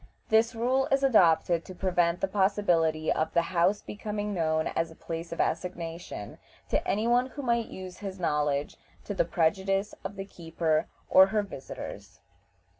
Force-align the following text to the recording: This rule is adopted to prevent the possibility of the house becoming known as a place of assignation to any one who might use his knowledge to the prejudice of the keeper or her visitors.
This 0.29 0.55
rule 0.55 0.87
is 0.91 1.03
adopted 1.03 1.63
to 1.63 1.75
prevent 1.75 2.21
the 2.21 2.27
possibility 2.27 3.11
of 3.13 3.31
the 3.35 3.43
house 3.53 3.83
becoming 3.83 4.33
known 4.33 4.65
as 4.65 4.89
a 4.89 4.95
place 4.95 5.31
of 5.31 5.39
assignation 5.39 6.39
to 6.69 6.87
any 6.87 7.07
one 7.07 7.27
who 7.27 7.43
might 7.43 7.67
use 7.67 7.99
his 7.99 8.19
knowledge 8.19 8.77
to 9.05 9.13
the 9.13 9.25
prejudice 9.25 9.93
of 10.03 10.15
the 10.15 10.25
keeper 10.25 10.87
or 11.07 11.27
her 11.27 11.43
visitors. 11.43 12.19